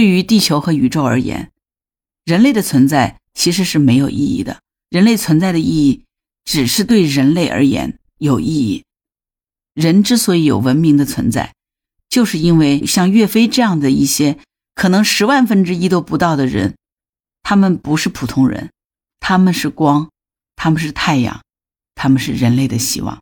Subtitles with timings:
[0.00, 1.52] 对于地球和宇宙而言，
[2.24, 4.62] 人类的存在其实是没有意义的。
[4.88, 6.04] 人类存在的意义，
[6.42, 8.82] 只是对人类而言有意义。
[9.74, 11.52] 人之所以有文明的存在，
[12.08, 14.38] 就是因为像岳飞这样的一些
[14.74, 16.78] 可能十万分之一都不到的人，
[17.42, 18.70] 他们不是普通人，
[19.20, 20.08] 他们是光，
[20.56, 21.42] 他们是太阳，
[21.94, 23.20] 他们是人类的希望。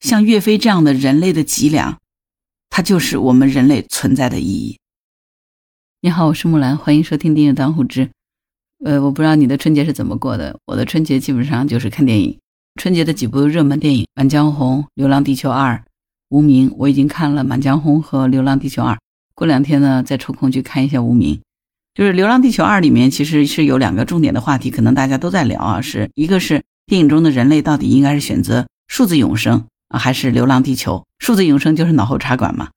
[0.00, 2.00] 像岳飞这样的人类的脊梁，
[2.70, 4.78] 它就是我们人类存在的意义。
[6.02, 8.06] 你好，我是木兰，欢迎收听《订阅当户知》。
[8.84, 12.38] 呃，我不知道你的春节是怎么过的，我的春节基本上就是看电影。
[12.78, 15.74] 春节的几部热门电影《满江红》《流浪地球二》
[16.28, 18.94] 《无名》，我已经看了《满江红》和《流浪地球二》，
[19.34, 21.34] 过两天呢再抽空去看一下《无名》。
[21.94, 31.06] 就是《流浪地球二》里面其实是有两个重点的话题，可能大家都在聊啊，是一个是电影中的人类到底应该是选择数字永生啊，还是流浪地球？
[31.18, 32.68] 数字永生就是脑后插管嘛，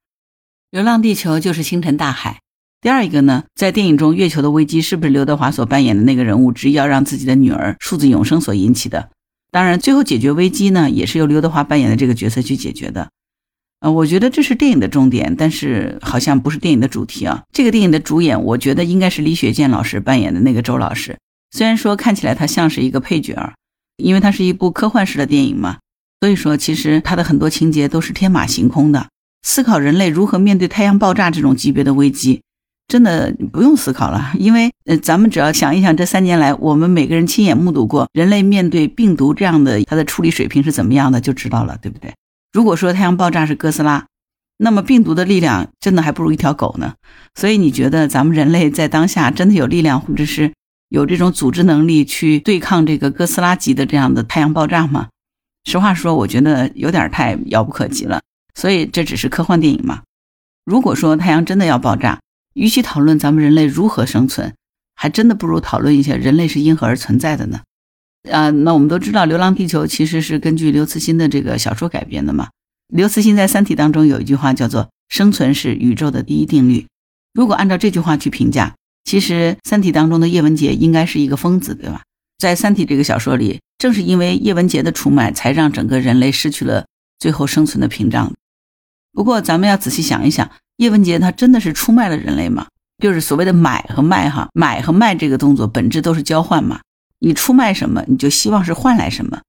[0.71, 2.39] 流浪地球就是星辰大海。
[2.81, 9.09] 第二一个呢，在电影中月球的危机是不是刘德华所扮演的那个人物执意要让自己的女儿数字永生所引起的？
[9.51, 13.09] 当然，最后解决危机呢，也是由刘德华扮演的这个角色去解决的。
[13.81, 17.43] 呃，我觉得这是电影的重点，但是好像不是电影的主题啊。
[17.51, 21.17] 这个电影的主演，我觉得应该是李雪健老师扮演的那个周老师。
[21.51, 23.53] 虽然说看起来他像是一个配角，
[23.97, 25.79] 因为它是一部科幻式的电影嘛，
[26.21, 29.09] 所以说其实他的很多情节都是天马行空的，
[29.41, 32.41] 思考人类如何面对太阳爆炸这种级别的危机。
[32.89, 42.11] 真的不用思考了，因为呃，咱们只要想一想，这三年来我们每个人亲眼目睹过人类面对病毒这样的，它的处理水平是怎么样的，就知道了，对不对？
[42.51, 44.07] 如果说太阳爆炸是哥斯拉，
[44.57, 46.95] 那么病毒的力量真的还不如一条狗呢。
[47.35, 50.51] 所以你觉得咱们人类在当下真的有力量，或者是
[50.89, 55.09] 有这种组织能力去对抗这个哥斯拉级的这样的太阳爆炸吗？
[55.65, 58.21] 实话说，我觉得有点太遥不可及了。
[58.55, 60.01] 所以这只是科幻电影嘛。
[60.65, 62.19] 如果说太阳真的要爆炸，
[62.59, 64.53] 与其讨论咱们人类如何生存，
[64.93, 67.61] 还真的不如讨论一下人类是因何而存在的呢？
[68.29, 72.49] 啊，那我们都知道《流浪地球》其实是根据刘慈欣的这个小说改编的嘛。
[72.89, 76.85] 刘慈欣在《三体》当中有一句话叫做“生存是宇宙的第一定律”。
[77.33, 78.75] 如果按照这句话去评价，
[79.05, 82.01] 其实《三体》当中的叶文洁应该是一个疯子，对吧？
[82.37, 86.87] 在《三体》这个小说里，正是因为叶文洁的出卖，才让整个人类失去了
[87.19, 88.33] 最后生存的屏障。
[89.13, 90.51] 不过，咱们要仔细想一想。
[90.79, 92.67] 叶文洁他真的是出卖了人类吗？
[92.99, 96.79] 就是所谓的买和卖哈，买和卖这个动作本质都是交换嘛。
[97.19, 99.41] 你出卖什么，你就希望是换来什么。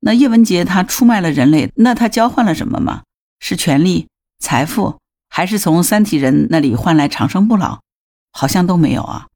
[0.00, 3.02] 那叶文洁他出卖了人类，那他交换了什么吗？
[3.40, 4.08] 是权力、
[4.40, 4.98] 财富，
[5.30, 7.80] 还是从三体人那里换来长生不老？
[8.30, 9.28] 好像都没有啊。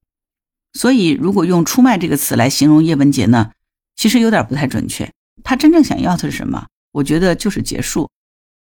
[0.75, 3.53] 所以，如果用“出卖”这个词来形容叶文洁呢，
[3.97, 5.11] 其实有点不太准确。
[5.43, 6.67] 他真正想要的是什么？
[6.93, 8.11] 我觉得就是结束。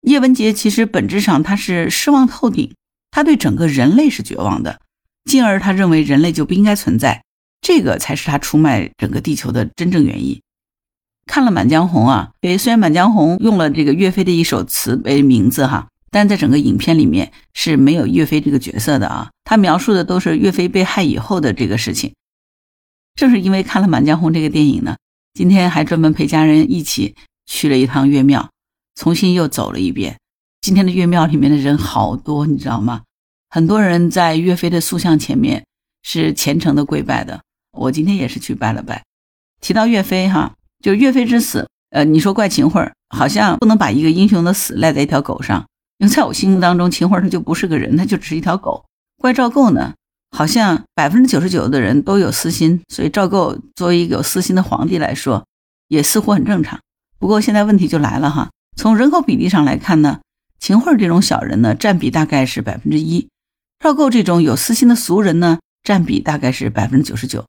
[0.04, 2.74] 叶文洁其实本质上他是失望透顶，
[3.10, 4.80] 他对整个人类是绝望的，
[5.26, 7.24] 进而他认为人类就不应该存在，
[7.62, 10.42] 这个才是他出卖整个地球的真正原因。
[11.26, 22.14] 看了《满江红》啊，对，虽然《满江红》用了这个岳飞的一首词为名字哈，但在整个影片里面是没有岳飞这个角色的啊，他描述的都是岳飞被害以后的这个事情。
[23.16, 24.98] 正是因为看了《满江红》这个电影呢，
[25.34, 27.16] 今天还专门陪家人一起
[27.46, 28.50] 去了一趟岳庙。
[28.96, 30.18] 重新又走了一遍，
[30.62, 33.02] 今天的岳庙里面的人好多，你知道吗？
[33.50, 35.66] 很多人在岳飞的塑像前面
[36.02, 37.42] 是虔诚的跪拜的。
[37.72, 39.04] 我今天也是去拜了拜。
[39.62, 45.66] 提到岳飞哈，就是岳飞之死，呃，你说怪秦桧，好像不能把一个英雄的死赖在一条狗上，
[45.98, 48.86] 因为在我心目当中，秦桧他就不是个人，他就只是一条狗。
[49.18, 49.94] 怪赵构呢，
[50.32, 55.46] 好像百分之九十九的人都有私心，所以赵构作为一个有私心的皇帝来说，
[55.88, 56.80] 也似乎很正常。
[57.18, 58.50] 不过现在问题就来了哈。
[58.76, 60.22] 从人口比例上来看呢，
[60.60, 63.28] 秦桧这种小人呢，占比大概是百分之一；
[63.80, 67.46] 赵构这种有私心的俗人呢，占比大概是百分之九十九。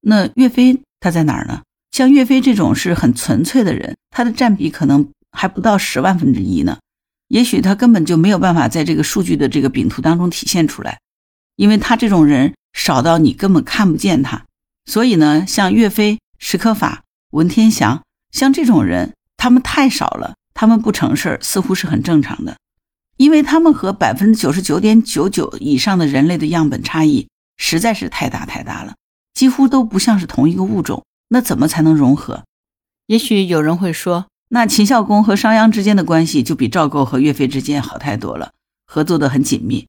[0.00, 1.62] 那岳飞他在哪儿呢？
[1.90, 6.78] 像岳飞这种是很纯粹的人，他的占比可能还不到十万分之一呢。
[7.28, 11.00] 也许他根本就没有办法在这个数据的这个饼图当中体现出来，
[11.56, 14.44] 因为他这种人少到你根本看不见他。
[14.86, 20.36] 所以呢，像岳飞、史可法、文天祥，像这种人，他们太少了。
[20.60, 22.56] 他们不成事儿，似乎是很正常的，
[23.16, 28.96] 因为他们和百分之九十九点九九以上的人类的样本差异实在是太大太大了，
[29.32, 31.04] 几乎都不像是同一个物种。
[31.28, 32.42] 那怎么才能融合？
[33.06, 38.50] 也许有人会说，那秦孝公和商鞅之间的关系就比赵构和岳飞之间好太多了，
[38.84, 39.86] 合作的很紧密。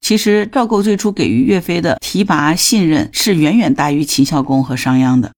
[0.00, 5.32] 其实赵构最初给予岳飞的提拔信任是远远大于秦孝公和商鞅的，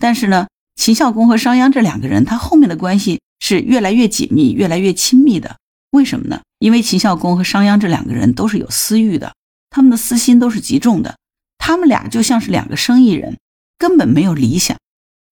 [0.00, 3.20] 但是呢，秦孝公和商鞅这两个人，他后面的关系。
[3.56, 5.56] 是越来越紧密、越来越亲密的。
[5.90, 6.40] 为什么呢？
[6.58, 9.34] 因为秦孝公和商鞅这两个人都是有私欲的，
[9.68, 11.16] 他们的私心都是极重的，
[11.58, 13.38] 他们俩就像是两个生意人，
[13.76, 14.76] 根本没有理想。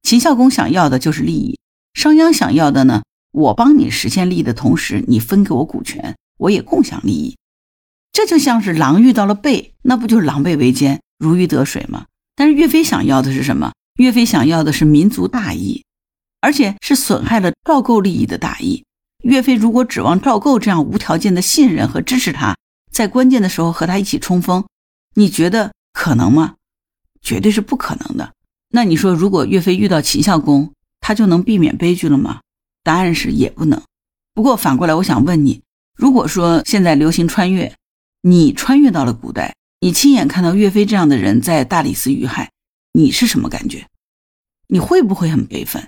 [0.02, 1.58] 秦孝公想要的就是利益，
[1.94, 3.02] 商鞅想要的呢？
[3.32, 7.36] 我帮你实现利益的同时，你分给我股权，我也共享利益。
[8.12, 12.06] 这就像是狼遇到了狈，那不就是狼狈为奸，如鱼得水吗？
[12.34, 13.72] 但是岳飞想要的是什么？
[14.00, 15.84] 岳飞想要的是民族大义，
[16.40, 18.84] 而且是损害了赵构利益的大义。
[19.22, 22.56] 岳飞如果指望赵构这样无条件的信任和支持他，
[22.90, 24.64] 在关键的时候和他一起冲锋，
[25.14, 26.54] 你觉得可能吗？
[27.20, 28.32] 绝对是不可能的。
[28.70, 32.40] 那你说，如果岳飞遇到秦孝公，他就能避免悲剧了吗？
[32.82, 33.82] 答案是也不能。
[34.32, 35.60] 不过反过来，我想问你，
[35.96, 37.74] 如果说现在流行穿越，
[38.22, 42.50] 你穿越到了古代，你亲眼看到岳飞这样的人在大理寺遇害，
[42.92, 43.86] 你是什么感觉？
[44.68, 45.86] 你会不会很悲愤？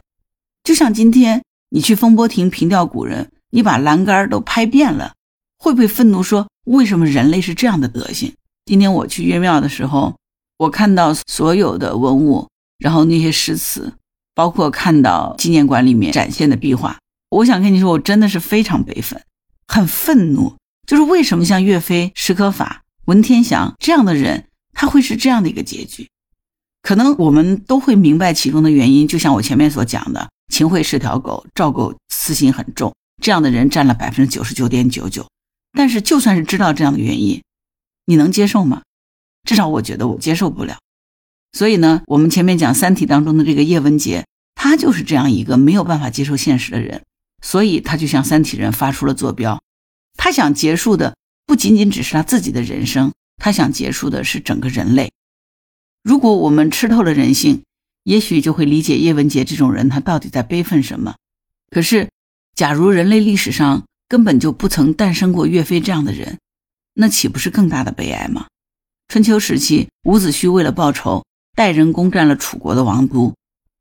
[0.64, 1.42] 就像今天。
[1.74, 5.14] 你去风波亭凭吊古人，你把栏杆都拍遍了，
[5.58, 8.34] 会不会愤怒说为什么人类是这样的德行？
[8.66, 10.14] 今天我去岳庙的时候，
[10.58, 13.90] 我看到所有的文物，然后那些诗词，
[14.34, 16.98] 包括看到纪念馆里面展现的壁画，
[17.30, 19.18] 我想跟你说，我真的是非常悲愤，
[19.66, 20.54] 很愤怒，
[20.86, 24.44] 就是为什么像岳飞、史可法、文天祥这样的人，
[24.74, 26.10] 他会是这样的一个结局？
[26.82, 30.28] 可能我们都会明白其中的原因，就像我前面所讲的。
[30.48, 35.26] 秦桧是条狗，赵构私心很重，这样的人占了百分之九十九点九九。
[35.72, 37.42] 但是就算是知道这样的原因，
[38.04, 38.82] 你能接受吗？
[39.44, 40.78] 至少我觉得我接受不了。
[41.52, 47.02] 所以呢，我们前面讲《三体》当中的这个叶文洁，他就是这样一个没有办法接受现实的人，
[47.42, 49.60] 所以他就向三体人发出了坐标。
[50.16, 51.16] 他想结束的
[51.46, 55.10] 不仅仅只是他自己的人生，他想结束的是整个人类。
[56.02, 57.62] 如果我们吃透了人性，
[58.04, 61.14] 也许就会理解叶文洁这种人，他到底在悲愤什么。
[61.70, 62.08] 可是，
[62.54, 66.38] 假如人类历史上根本就不曾诞生过岳飞这样的人，
[66.94, 68.46] 那岂不是更大的悲哀吗？
[69.08, 73.34] 春秋时期，伍子胥为了报仇，带人攻占了楚国的王都，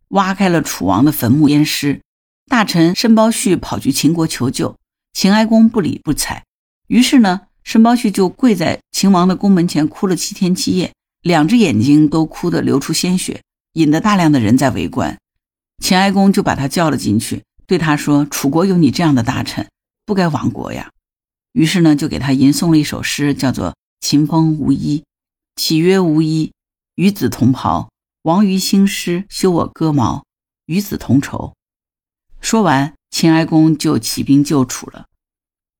[0.09, 2.01] 挖开了楚王的坟墓淹尸。
[2.50, 4.75] 大臣申包胥跑去秦国求救，
[5.13, 6.44] 秦哀公不理不睬。
[6.88, 13.41] 于是呢，申包胥就跪在秦王的宫门前哭了七天七夜，两只眼睛都哭得流出鲜血。
[13.73, 15.18] 引得大量的人在围观，
[15.81, 19.69] 秦哀公就把他叫了进去，对他说：“楚国有你这样的大臣，
[20.06, 20.91] 不该亡国呀。”
[21.53, 23.69] 于是呢，就给他吟诵了一首诗，叫做
[24.01, 25.00] 《秦风无衣》
[25.56, 26.51] ：“岂曰无衣？
[26.95, 27.89] 与子同袍。
[28.23, 30.25] 王于兴师，修我戈矛，
[30.65, 31.53] 与子同仇。”
[32.41, 35.06] 说完，秦哀公就起兵救楚了。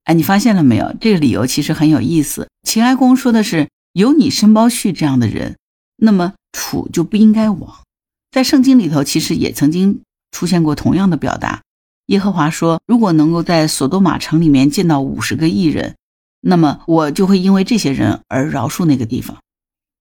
[0.06, 0.96] 哎，你发现了没有？
[1.00, 2.50] 这个理由其实很有意思。
[2.64, 5.58] 秦哀公说的是：“有你申包胥这样的人，
[5.98, 7.84] 那么。”楚就不应该亡，
[8.32, 10.02] 在圣经里头其实也曾经
[10.32, 11.62] 出现过同样的表达。
[12.08, 15.96] 耶和华说：“如果能够在索多玛城里面见到五十个艺人，
[16.42, 19.38] 那么我就会因为这些人而饶恕那个地方。”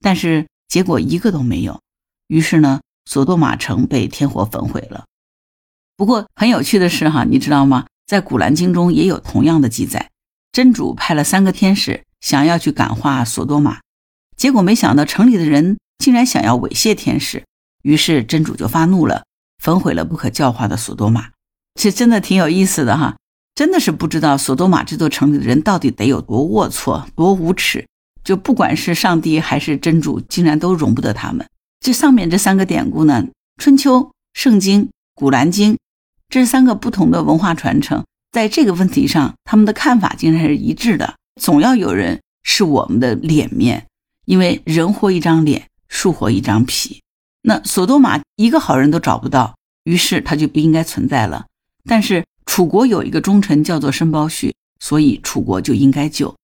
[0.00, 1.80] 但是结果一个都没有。
[2.26, 5.04] 于是呢，索多玛城被天火焚毁了。
[5.96, 7.86] 不过很有趣的是，哈，你知道吗？
[8.06, 10.10] 在古兰经中也有同样的记载。
[10.50, 13.80] 真主派了三个天使想要去感化索多玛，
[14.36, 15.78] 结果没想到城里的人。
[16.00, 17.44] 竟然想要猥亵天使，
[17.82, 19.22] 于是真主就发怒了，
[19.62, 21.28] 焚毁了不可教化的索多玛。
[21.74, 23.16] 这真的挺有意思的哈，
[23.54, 27.86] 真的是不知道索多玛这座城里的人到底得有多龌龊、多无耻。
[28.24, 31.46] 就不管是上帝还是真主，竟然都容不得他们。
[31.80, 33.24] 这上面这三个典故呢，
[33.56, 34.00] 《春秋》
[34.34, 34.82] 《圣经》
[35.14, 35.74] 《古兰经》，
[36.28, 41.14] 这三个不同的文化传承，在这个问题上，他们的看法竟然是一致的。
[41.40, 43.86] 总要有人是我们的脸面，
[44.26, 45.68] 因为人活一张脸。
[45.90, 47.02] 树活一张皮，
[47.42, 51.46] 那索多玛一个好人都找不到，于是他就不应该存在了。
[51.84, 56.34] 但是楚国有一个忠臣叫做申包胥，所以楚国就应该救。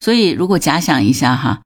[0.00, 1.62] 所以如果假想一下哈，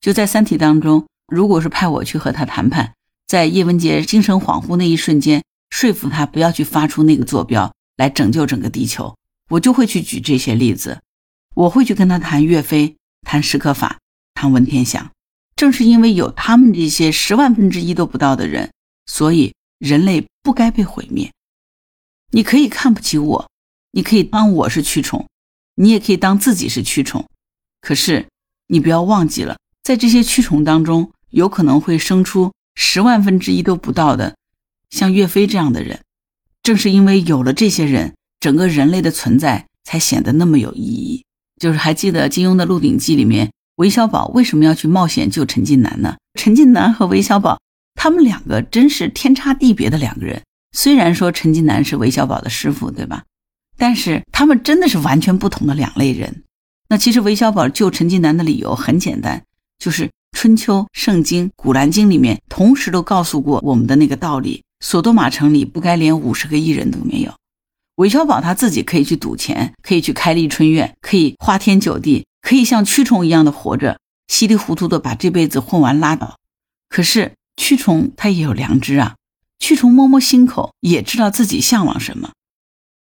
[0.00, 2.92] 就在三体当中，如果是派我去和他谈判，
[3.26, 9.16] 在叶文洁精神恍惚那一瞬间，说服他不要去发出那个坐标来拯救整个地球，
[9.48, 11.00] 我就会去举这些例子，
[11.54, 13.98] 我会去跟他谈岳飞，谈史可法，
[14.34, 15.10] 谈文天祥。
[15.60, 18.72] 正是因为有他们这些十万分之一都不到的人，
[19.04, 21.30] 所以人类不该被毁灭。
[22.30, 23.50] 你可以看不起我，
[23.90, 25.26] 你可以当我是蛆虫，
[25.74, 27.28] 你也可以当自己是蛆虫。
[27.82, 28.26] 可是
[28.68, 34.34] 你不要忘记了，在这些蛆虫当中，有可能会生出十万分之一都不到的，
[34.88, 36.00] 像岳飞这样的人。
[36.62, 41.22] 正是因为有了这些人，整个人类的存在才显得那么有意义。
[41.60, 43.52] 就是还记得金庸的《鹿鼎记》里面。
[43.80, 46.18] 韦小宝为什么要去冒险救陈近南呢？
[46.38, 47.58] 陈近南和韦小宝，
[47.94, 50.42] 他们两个真是天差地别的两个人。
[50.76, 53.22] 虽然说陈近南是韦小宝的师傅，对吧？
[53.78, 56.42] 但是他们真的是完全不同的两类人。
[56.90, 59.42] 那其实韦小宝救陈近南的理由很简单，
[59.78, 60.04] 就是
[60.36, 67.32] 《春秋》《圣经》《古兰经》里面同时都告诉过我们的那个道理：索多玛城里不该连五十个艺人都没有。
[67.96, 76.36] 韦小宝他自己可以去赌钱，可以去开立春院，可以花天酒地，可以像蛆虫一样的活着，稀里糊涂的把这辈子混完拉倒。
[76.88, 79.14] 可是蛆虫它也有良知啊，
[79.60, 82.32] 蛆虫摸摸心口，也知道自己向往什么。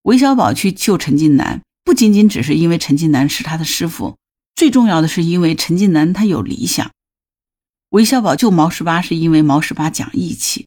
[0.03, 4.17] 韦小宝去救陈近南，不仅仅只是因为陈近南是他的师傅，
[4.57, 6.91] 最重要的是因为陈近南他有理想。
[7.91, 10.67] 韦小宝救毛十八是因为毛十八讲义气，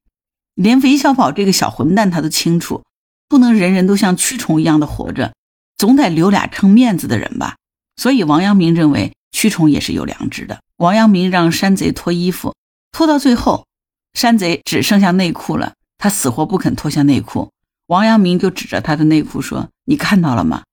[0.55, 2.85] 连韦小宝这个小混蛋他都清楚。
[3.27, 5.33] 不能人人都像蛆虫一样的活着，
[5.75, 7.57] 总得留俩撑面子的人吧。
[7.99, 10.61] 所以王阳明认为蛆虫也是有良知的。
[10.77, 12.55] 王阳明让山贼脱衣服，
[12.93, 13.67] 脱到最后，
[14.13, 17.51] 山贼只剩下内裤了，他死活不肯脱下内裤。
[17.87, 20.63] 王阳明就指着他的内裤说：“你看到了吗？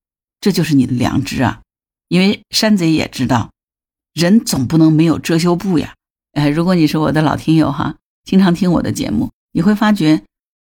[0.40, 1.62] 这就是你的良知啊！”
[2.06, 3.50] 因为山贼也知道，
[4.14, 5.95] 人总不能没有遮羞布呀。
[6.35, 10.23] 哎，如果你是我的老听友哈，经常听我的节目，你会发觉，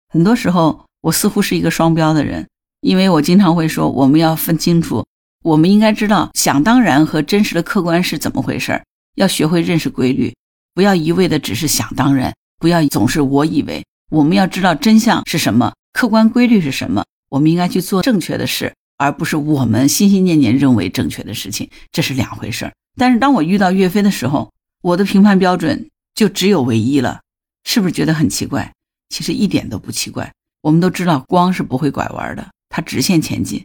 [0.08, 0.84] 很多时候。
[1.02, 2.46] 我似乎是一个双标的人，
[2.82, 5.06] 因为我经常会说，我们要分清楚，
[5.42, 10.34] 我们应该知道想当然和真实的客观是怎么回事儿，要学会认识规律，
[10.74, 13.84] 不要一味的只是想当然，不要总是我以为。
[14.10, 22.72] 我们要知道真相是什么，客观规律是什么，我们应该去做正确的事，而不是我们心心念念认为正确的事情，这是两回事儿。
[22.96, 27.20] 但是当我遇到岳飞的时候，我的评判标准就只有唯一了，
[27.64, 28.72] 是不是觉得很奇怪？
[29.08, 30.32] 其实一点都不奇怪。
[30.60, 33.64] 我们都知道光是不会拐弯的，它直线前进。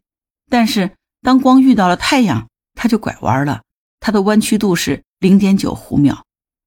[0.50, 0.92] 但是
[1.26, 3.64] 当光遇到了太阳，它就拐弯了，
[4.00, 6.24] 它的弯曲度是零点九弧秒。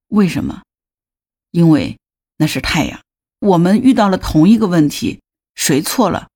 [0.09, 0.63] 为什么？
[1.51, 1.97] 因为
[2.35, 2.99] 那是太阳。
[3.39, 5.21] 我们遇到了同一个问题，
[5.55, 6.27] 谁错了？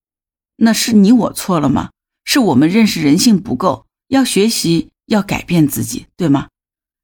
[0.56, 1.92] 那是你我错了吗？
[2.24, 6.48] 是我们认识人性不够，要学习，要改变自己，对吗？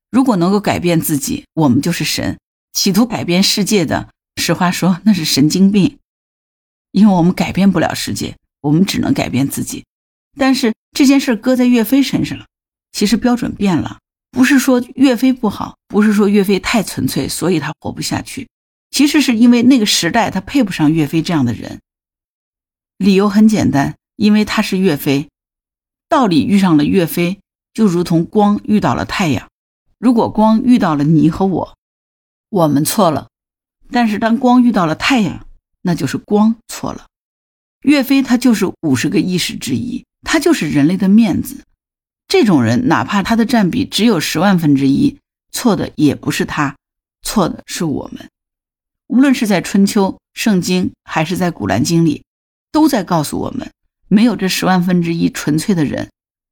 [0.09, 2.39] 如果能够改变自己，我们就是神。
[2.71, 5.99] 企图改变世界的，实话说，那是神经病。
[6.91, 9.83] 因为我们改变不了世界，我们只能改变自己。
[10.37, 12.45] 但是这件事搁在岳飞身上了，
[12.91, 13.99] 其实标准变了，
[14.31, 18.47] 不是说岳飞不好，不是说岳飞太纯粹，所以他活不下去。
[18.91, 21.79] 其实是因为那个时代他配不上岳飞这样的人。
[22.97, 25.29] 理由很简单，因为他是岳飞。
[26.09, 27.39] 道理遇上了岳飞，
[27.73, 29.47] 就如同光遇到了太阳。
[29.99, 31.77] 如果光遇到了你和我，
[32.49, 33.27] 我们错了；
[33.91, 35.45] 但是当光遇到了太阳，
[35.81, 37.07] 那就是光错了，
[37.83, 41.63] 岳飞他就是五十个意识之一，他就是人类的面子。
[42.27, 45.17] 这种人，哪怕他的占比只有十万分之一，
[45.51, 46.75] 错的也不是他，
[47.21, 48.29] 错的是我们。
[49.07, 52.23] 无论是在春秋、圣经，还是在古兰经里，
[52.71, 53.71] 都在告诉我们：
[54.07, 56.09] 没有这十万分之一纯粹的人，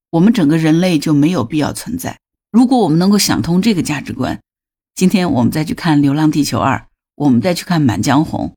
[0.09, 2.17] 我们整个人类就没有必要存在。
[2.51, 4.41] 如果我们能够想通这个价值观，
[4.95, 6.77] 今天我们再去看《流浪地球二》，
[7.13, 8.47] 我们再去看《满江红》。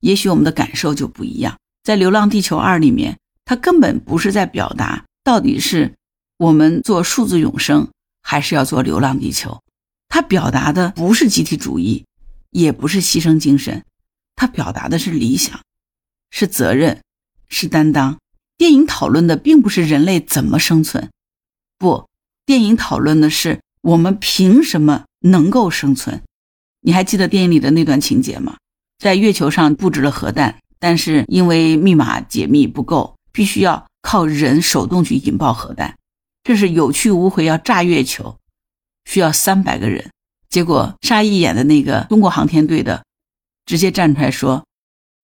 [0.00, 1.58] 也许我们的感受就不一样。
[1.82, 5.94] 在《流浪地球二》里面，它根本不是在表达到底是
[6.36, 7.88] 我们做数字永生，
[8.22, 9.60] 还是要做流浪地球。
[10.08, 12.04] 它表达的不是集体主义，
[12.50, 13.84] 也不是牺牲精神，
[14.36, 15.60] 它表达的是理想，
[16.30, 17.00] 是责任，
[17.48, 18.18] 是担当。
[18.58, 21.10] 电影讨论的并不是人类怎么生存，
[21.78, 22.08] 不，
[22.46, 26.22] 电影讨论的是我们凭什么能够生存。
[26.82, 28.56] 你还记得电影里的那段情节吗？
[28.98, 35.96] 在月球上布置了核弹，但是因为密码解密不够，必须要靠人手动去引爆核弹。
[36.44, 38.38] 这是有去无回要炸月球，
[39.04, 40.10] 需要三百个人。
[40.48, 43.04] 结果沙溢演的那个中国航天队的，
[43.64, 44.66] 直接站出来说：“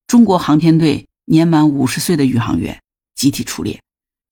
[0.08, 2.80] 中国航天队年满五十岁的宇航员
[3.14, 3.80] 集体出列。”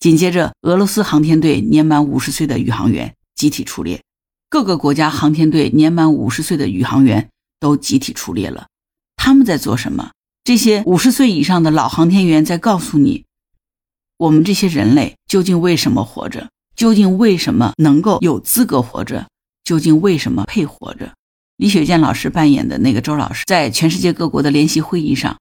[0.00, 4.02] 紧接着，俄罗斯航天队年满五十岁的宇航员集体出列，
[4.48, 7.28] 各个国家航天队年满五十岁的宇航员
[7.58, 8.68] 都集体出列了。
[9.16, 10.12] 他们在做什么？
[10.44, 13.24] 这些五十岁以上的老航天员在告诉你，
[14.18, 16.48] 我们这些人类究竟为什么活着？
[16.74, 19.26] 究竟为什么能够有资格活着？
[19.64, 21.12] 究竟为什么配活着？
[21.56, 25.38] 李雪健老师扮演的那个周老师，在全世界各国的联席会议上，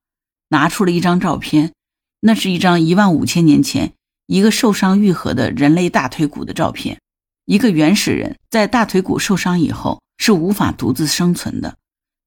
[0.50, 1.74] 拿出了一张照片，
[2.22, 3.94] 那是一张一万五千年前
[4.28, 7.00] 一个受伤愈合的人类大腿骨的照片。
[7.46, 11.78] 一个原始人在大腿骨受伤以后是无法独自生存的。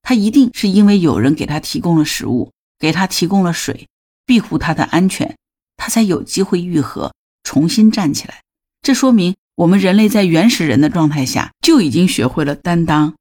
[0.03, 3.89] 他一定是因为有人给他提供了食物，给他提供了水，
[4.25, 5.37] 庇护他的安全，
[5.79, 8.43] 他才有机会愈合，重新站起来。
[8.83, 13.15] 这说明我们人类在原始人的状态下就已经学会了担当、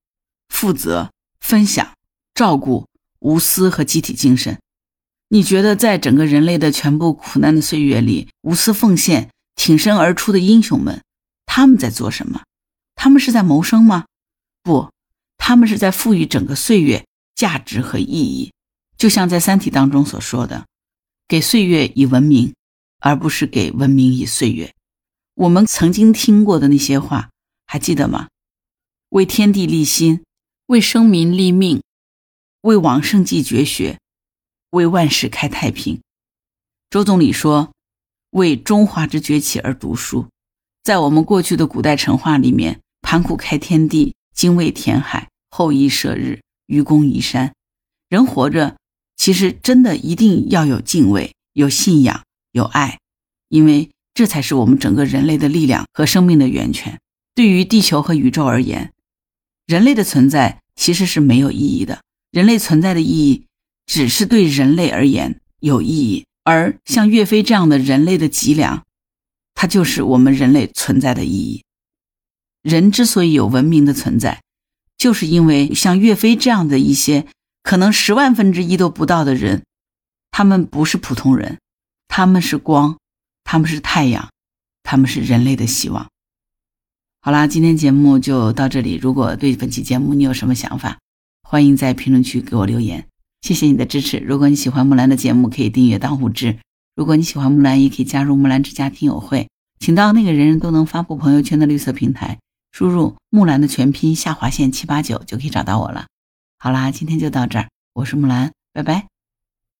[0.49, 1.93] 负责、分享、
[2.33, 2.85] 照顾、
[3.19, 4.59] 无私和集体精神。
[5.29, 11.01] 你觉得，在整个人类的全部苦难的岁月里，无私奉献、挺身而出的英雄们，
[11.45, 12.43] 他们在做什么？
[12.95, 14.05] 他们是在谋生吗？
[14.63, 14.89] 不，
[15.37, 18.51] 他们是在赋予整个岁月价值和意义。
[18.97, 20.65] 就像在《三体》当中所说的
[21.27, 22.53] ：“给岁月以文明，
[22.99, 24.73] 而不是给文明以岁月。”
[25.35, 27.29] 我们曾经听过的那些话，
[27.65, 28.29] 还记得吗？
[29.09, 30.23] 为天地立心，
[30.67, 31.83] 为生民立命，
[32.61, 33.99] 为往圣继绝学，
[34.71, 36.01] 为万世开太平。
[36.89, 37.73] 周总理说
[38.31, 40.27] ：“为中华之崛起而读书。”
[40.83, 47.53] 在我们过去的古代神话里面，盘古开天地，精卫填海，后羿射日，愚公移山。
[48.07, 48.76] 人活着，
[49.17, 52.97] 其实真的一定要有敬畏、有信仰、有爱，
[53.49, 53.89] 因为。
[54.13, 56.99] 这才是我们整个人类的力量和生命的源泉。
[57.35, 58.91] 对于地球和宇宙而言，
[59.67, 62.01] 人类的存在其实是没有意义的。
[62.31, 63.45] 人类存在的意义，
[63.85, 66.25] 只是对人类而言有意义。
[66.43, 68.83] 而像岳飞这样的人类的脊梁，
[69.53, 71.63] 它就是我们人类存在的意义。
[72.63, 74.41] 人之所以有文明的存在，
[74.97, 77.27] 就是因为像岳飞这样的一些
[77.67, 79.61] 可能十万分之一都不到的人，
[80.31, 81.59] 他们不是普通人，
[82.07, 82.95] 他们是光。
[83.43, 84.29] 他们是太阳，
[84.83, 86.07] 他们是人类的希望。
[87.19, 88.95] 好啦，今天节目就到这里。
[88.95, 90.97] 如果对本期节目你有什么想法，
[91.43, 93.05] 欢迎在评论区给我留言。
[93.41, 94.17] 谢谢你的支持。
[94.17, 96.59] 如果你喜欢木兰的节目，可以订阅当户知。
[96.95, 102.39] 如果你喜欢木兰，也可以加入木兰之家听友会，请到那个人人都能发布朋友圈的绿色平台，
[102.71, 106.05] 输入木兰的全拼下划线七八九就可以找到我了。
[106.59, 109.07] 好啦，今天就到这儿，我是木兰，拜拜。